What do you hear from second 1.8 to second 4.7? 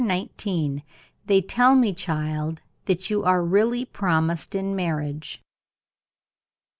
CHILD, THAT YOU ARE REALLY PROMISED